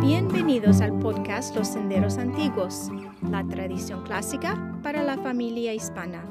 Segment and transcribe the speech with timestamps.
[0.00, 2.88] Bienvenidos al podcast Los Senderos Antiguos,
[3.28, 6.24] la tradición clásica para la familia hispana.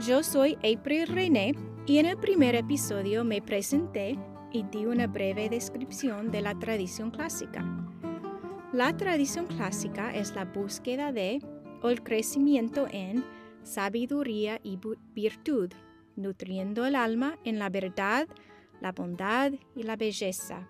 [0.00, 1.54] Yo soy April René
[1.84, 4.18] y en el primer episodio me presenté
[4.50, 7.62] y di una breve descripción de la tradición clásica.
[8.72, 11.42] La tradición clásica es la búsqueda de
[11.82, 13.26] o el crecimiento en
[13.62, 14.78] sabiduría y
[15.12, 15.70] virtud,
[16.16, 18.26] nutriendo el alma en la verdad,
[18.80, 20.66] la bondad y la belleza.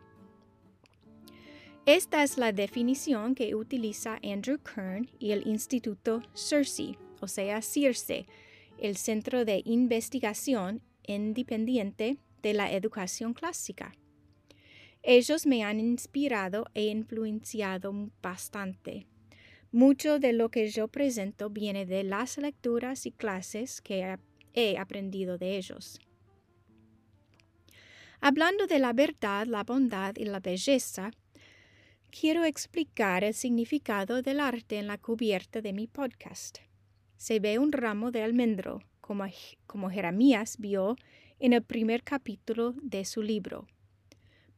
[1.88, 8.26] Esta es la definición que utiliza Andrew Kern y el Instituto CIRCE, o sea, CIRCE,
[8.78, 13.94] el Centro de Investigación Independiente de la Educación Clásica.
[15.02, 19.06] Ellos me han inspirado e influenciado bastante.
[19.72, 24.18] Mucho de lo que yo presento viene de las lecturas y clases que
[24.52, 25.98] he aprendido de ellos.
[28.20, 31.12] Hablando de la verdad, la bondad y la belleza,
[32.10, 36.58] quiero explicar el significado del arte en la cubierta de mi podcast
[37.18, 39.26] se ve un ramo de almendro, como,
[39.66, 40.96] como Jeremías vio
[41.40, 43.66] en el primer capítulo de su libro.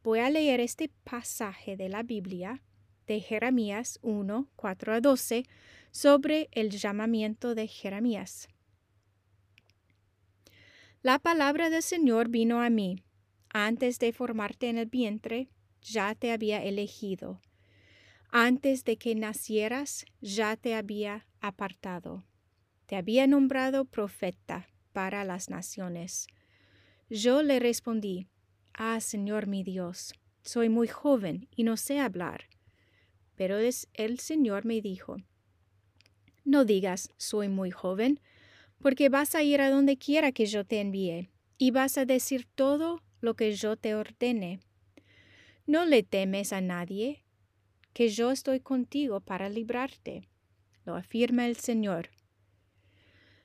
[0.04, 2.62] Voy a leer este pasaje de la Biblia
[3.06, 5.44] de Jeremías 1, 4 a 12
[5.90, 8.48] sobre el llamamiento de Jeremías.
[11.02, 13.02] La palabra del Señor vino a mí.
[13.48, 15.48] Antes de formarte en el vientre,
[15.82, 17.40] ya te había elegido.
[18.30, 22.24] Antes de que nacieras, ya te había apartado
[22.90, 26.26] te había nombrado profeta para las naciones.
[27.08, 28.26] Yo le respondí,
[28.74, 32.46] Ah, Señor mi Dios, soy muy joven y no sé hablar.
[33.36, 35.18] Pero el Señor me dijo,
[36.44, 38.18] No digas, soy muy joven,
[38.80, 42.48] porque vas a ir a donde quiera que yo te envíe, y vas a decir
[42.56, 44.58] todo lo que yo te ordene.
[45.70, 47.22] No le temes a nadie,
[47.92, 50.28] que yo estoy contigo para librarte.
[50.84, 52.10] Lo afirma el Señor.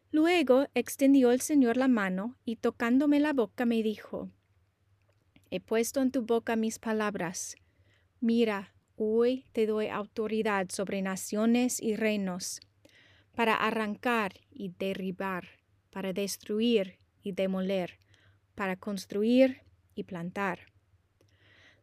[0.10, 4.32] Luego extendió el Señor la mano y tocándome la boca me dijo,
[5.52, 7.58] He puesto en tu boca mis palabras.
[8.22, 12.60] Mira, hoy te doy autoridad sobre naciones y reinos,
[13.36, 15.48] para arrancar y derribar,
[15.92, 18.00] para destruir y demoler,
[18.56, 19.62] para construir
[19.94, 20.75] y plantar.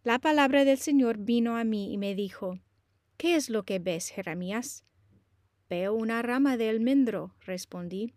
[0.04, 2.58] La palabra del Señor vino a mí y me dijo,
[3.16, 4.84] ¿Qué es lo que ves, Jeremías?
[5.70, 8.12] Veo una rama de almendro, respondí.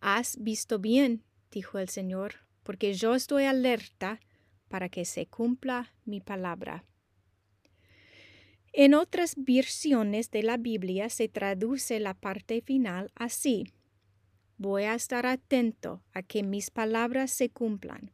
[0.00, 4.20] Has visto bien, dijo el Señor, porque yo estoy alerta
[4.68, 6.84] para que se cumpla mi palabra.
[8.72, 13.64] En otras versiones de la Biblia se traduce la parte final así.
[14.58, 18.12] Voy a estar atento a que mis palabras se cumplan.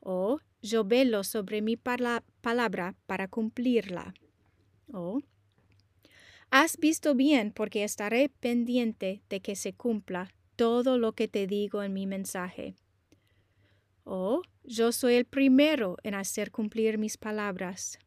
[0.00, 4.14] O yo velo sobre mi palabra para cumplirla.
[4.92, 5.20] O
[6.50, 11.82] has visto bien porque estaré pendiente de que se cumpla todo lo que te digo
[11.82, 12.74] en mi mensaje.
[14.04, 17.98] Oh, yo soy el primero en hacer cumplir mis palabras.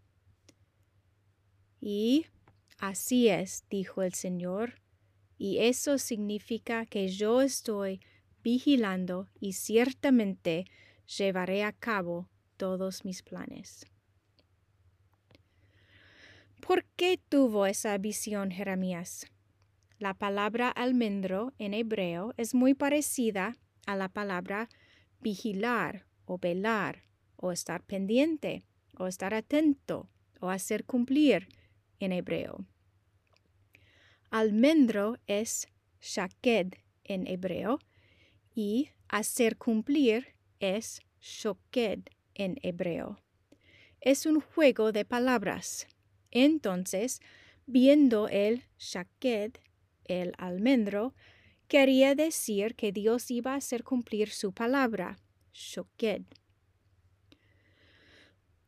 [1.80, 2.26] Y
[2.78, 4.82] así es, dijo el Señor,
[5.38, 8.02] y eso significa que yo estoy
[8.44, 10.66] vigilando y ciertamente
[11.06, 12.28] llevaré a cabo
[12.62, 13.88] todos mis planes.
[16.60, 19.26] ¿Por qué tuvo esa visión Jeremías?
[19.98, 23.58] La palabra almendro en hebreo es muy parecida
[23.88, 24.70] a la palabra
[25.22, 27.02] vigilar o velar
[27.36, 28.64] o estar pendiente
[28.96, 30.08] o estar atento
[30.40, 31.48] o hacer cumplir
[32.00, 32.68] en hebreo.
[34.30, 35.68] Almendro es
[36.00, 37.80] shaked en hebreo
[38.54, 43.19] y hacer cumplir es shoked en hebreo.
[44.00, 45.88] Es un juego de palabras.
[46.31, 47.19] Entonces,
[47.66, 49.59] viendo el shaked
[50.06, 51.14] el almendro,
[51.68, 55.18] quería decir que Dios iba a hacer cumplir su palabra,
[55.53, 56.24] Shoked.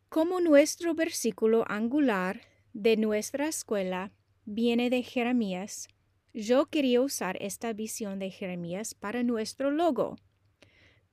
[0.10, 2.42] Como nuestro versículo angular
[2.74, 4.12] de nuestra escuela
[4.46, 5.88] viene de Jeremías,
[6.34, 10.18] yo quería usar esta visión de Jeremías para nuestro logo.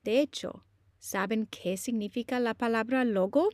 [0.03, 0.65] De hecho,
[1.01, 3.49] ¿saben qué significa la palabra logo?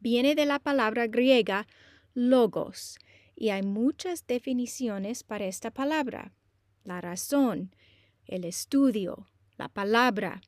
[0.00, 1.66] Viene de la palabra griega
[2.14, 2.98] logos,
[3.36, 6.32] y hay muchas definiciones para esta palabra.
[6.82, 7.74] La razón,
[8.24, 9.28] el estudio,
[9.58, 10.40] la palabra.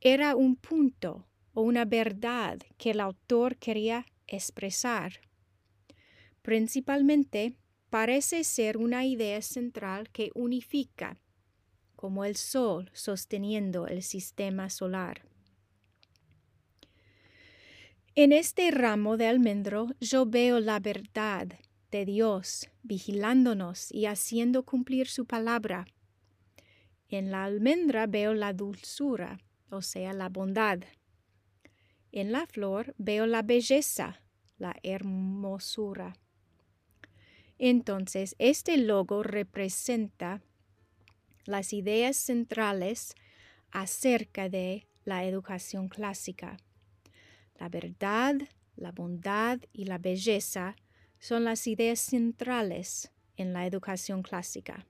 [0.00, 5.20] Era un punto o una verdad que el autor quería expresar.
[6.42, 7.56] Principalmente
[7.88, 11.16] parece ser una idea central que unifica,
[12.04, 15.22] como el Sol sosteniendo el sistema solar.
[18.14, 21.48] En este ramo de almendro yo veo la verdad
[21.90, 25.86] de Dios vigilándonos y haciendo cumplir su palabra.
[27.08, 29.40] En la almendra veo la dulzura,
[29.70, 30.80] o sea, la bondad.
[32.12, 34.20] En la flor veo la belleza,
[34.58, 36.18] la hermosura.
[37.56, 40.42] Entonces, este logo representa
[41.44, 43.14] las ideas centrales
[43.70, 46.56] acerca de la educación clásica.
[47.58, 48.36] La verdad,
[48.76, 50.76] la bondad y la belleza
[51.18, 54.86] son las ideas centrales en la educación clásica.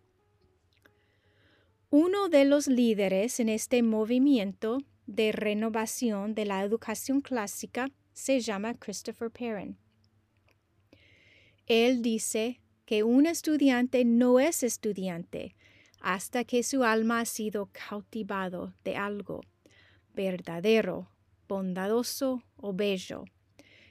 [1.90, 8.74] Uno de los líderes en este movimiento de renovación de la educación clásica se llama
[8.74, 9.76] Christopher Perrin.
[11.66, 15.54] Él dice que un estudiante no es estudiante
[16.04, 19.40] hasta que su alma ha sido cautivado de algo
[20.14, 21.08] verdadero,
[21.48, 23.24] bondadoso o bello,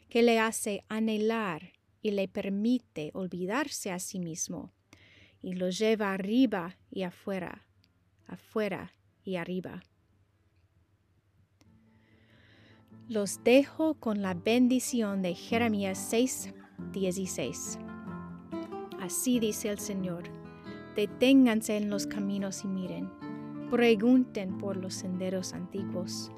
[0.09, 1.73] que le hace anhelar
[2.03, 4.71] y le permite olvidarse a sí mismo,
[5.41, 7.65] y lo lleva arriba y afuera,
[8.27, 8.93] afuera
[9.23, 9.81] y arriba.
[13.09, 16.53] Los dejo con la bendición de Jeremías 6,
[16.91, 17.79] 16.
[18.99, 20.42] Así dice el Señor,
[20.95, 23.09] deténganse en los caminos y miren,
[23.71, 26.31] pregunten por los senderos antiguos,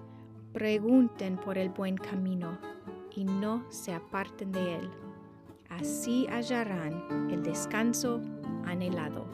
[0.53, 2.57] pregunten por el buen camino
[3.15, 4.89] y no se aparten de él.
[5.69, 8.21] Así hallarán el descanso
[8.65, 9.25] anhelado.